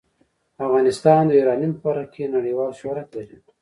[0.65, 3.37] افغانستان د یورانیم په برخه کې نړیوال شهرت لري.